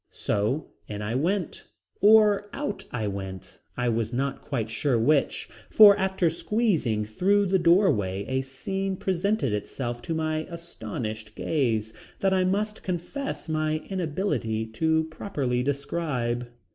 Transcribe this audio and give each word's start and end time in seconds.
So 0.09 0.71
in 0.87 1.03
I 1.03 1.13
went. 1.13 1.67
Or 2.01 2.49
out 2.53 2.85
I 2.91 3.07
went, 3.07 3.59
I 3.77 3.87
was 3.87 4.11
not 4.11 4.41
quite 4.41 4.71
sure 4.71 4.97
which, 4.97 5.47
for 5.69 5.95
after 5.95 6.27
squeezing 6.27 7.05
through 7.05 7.45
the 7.45 7.59
doorway 7.59 8.25
a 8.27 8.41
scene 8.41 8.97
presented 8.97 9.53
itself 9.53 10.01
to 10.01 10.15
my 10.15 10.45
astonished 10.49 11.35
gaze 11.35 11.93
that 12.21 12.33
I 12.33 12.43
must 12.43 12.81
confess 12.81 13.47
my 13.47 13.77
inability 13.91 14.65
to 14.71 15.03
properly 15.11 15.61
describe. 15.61 16.47